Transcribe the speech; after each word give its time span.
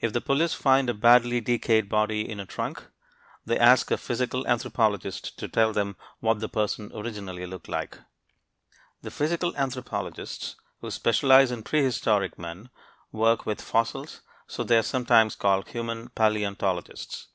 If 0.00 0.12
the 0.12 0.20
police 0.20 0.54
find 0.54 0.88
a 0.88 0.94
badly 0.94 1.40
decayed 1.40 1.88
body 1.88 2.20
in 2.28 2.38
a 2.38 2.46
trunk, 2.46 2.86
they 3.44 3.58
ask 3.58 3.90
a 3.90 3.96
physical 3.96 4.46
anthropologist 4.46 5.36
to 5.40 5.48
tell 5.48 5.72
them 5.72 5.96
what 6.20 6.38
the 6.38 6.48
person 6.48 6.92
originally 6.94 7.46
looked 7.46 7.66
like. 7.68 7.98
The 9.02 9.10
physical 9.10 9.56
anthropologists 9.56 10.54
who 10.80 10.90
specialize 10.92 11.50
in 11.50 11.64
prehistoric 11.64 12.38
men 12.38 12.70
work 13.10 13.44
with 13.44 13.60
fossils, 13.60 14.20
so 14.46 14.62
they 14.62 14.78
are 14.78 14.82
sometimes 14.82 15.34
called 15.34 15.66
human 15.70 16.10
paleontologists. 16.10 17.26